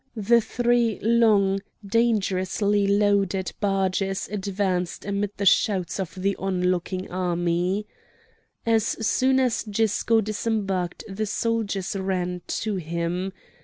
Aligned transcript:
The 0.17 0.41
three 0.41 0.97
long, 1.03 1.59
dangerously 1.85 2.87
loaded 2.87 3.53
barges 3.59 4.27
advanced 4.31 5.05
amid 5.05 5.29
the 5.37 5.45
shouts 5.45 5.99
of 5.99 6.15
the 6.15 6.35
onlooking 6.37 7.11
army. 7.11 7.85
As 8.65 8.83
soon 9.05 9.39
as 9.39 9.61
Gisco 9.63 10.19
disembarked 10.21 11.03
the 11.07 11.27
soldiers 11.27 11.95
ran 11.95 12.41
to 12.47 12.77
him. 12.77 13.31